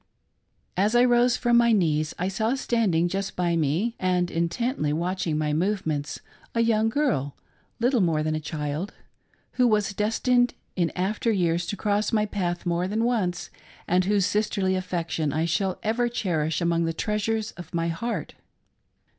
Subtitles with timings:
[0.01, 0.85] 6 S4 MARY burton's STORY.
[0.85, 5.37] As I rose from my knees, I saw standing just by me and intently watching
[5.37, 6.21] my movements,
[6.55, 7.35] a young girl—
[7.79, 8.95] little more than a child—
[9.59, 13.51] ^who was destined in after years to cross my path more than once,
[13.87, 18.33] and jvhose sisterly aifection I shall ever cherish among the treasures of my heart.